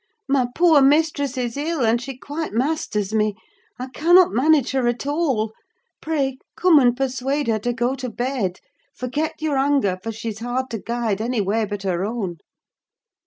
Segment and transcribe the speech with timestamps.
[0.27, 3.35] "My poor mistress is ill, and she quite masters me:
[3.77, 5.53] I cannot manage her at all;
[6.01, 8.57] pray, come and persuade her to go to bed.
[8.95, 12.37] Forget your anger, for she's hard to guide any way but her own."